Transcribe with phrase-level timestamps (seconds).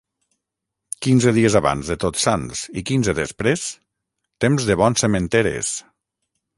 [1.05, 3.69] Quinze dies abans de Tots Sants i quinze després,
[4.47, 5.75] temps de bon sementer és.